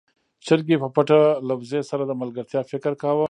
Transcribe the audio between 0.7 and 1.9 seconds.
په پټه له وزې